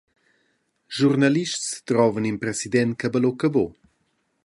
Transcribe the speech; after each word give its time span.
Schurnalists 0.87 1.83
drovan 1.87 2.29
in 2.31 2.37
president 2.43 2.91
che 2.99 3.11
ballucca 3.13 3.47
buc. 3.55 3.71